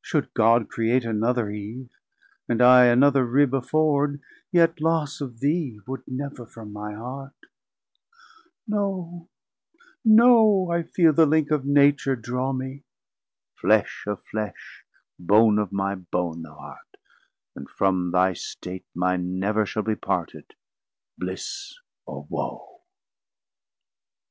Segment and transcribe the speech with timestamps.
[0.24, 1.90] Should God create another Eve,
[2.48, 4.18] and I Another Rib afford,
[4.50, 7.34] yet loss of thee Would never from my heart;
[8.66, 9.28] no
[10.06, 12.84] no, I feel The Link of Nature draw me:
[13.60, 14.86] Flesh of Flesh,
[15.18, 16.96] Bone of my Bone thou art,
[17.54, 20.54] and from thy State Mine never shall be parted,
[21.18, 22.80] bliss or woe.